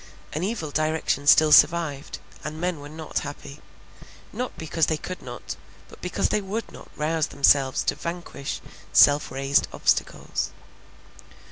An 0.33 0.41
evil 0.41 0.71
direction 0.71 1.27
still 1.27 1.51
survived; 1.51 2.17
and 2.43 2.59
men 2.59 2.79
were 2.79 2.89
not 2.89 3.19
happy, 3.19 3.61
not 4.33 4.57
because 4.57 4.87
they 4.87 4.97
could 4.97 5.21
not, 5.21 5.55
but 5.89 6.01
because 6.01 6.29
they 6.29 6.41
would 6.41 6.71
not 6.71 6.89
rouse 6.95 7.27
themselves 7.27 7.83
to 7.83 7.93
vanquish 7.93 8.61
self 8.91 9.29
raised 9.29 9.67
obstacles. 9.71 10.49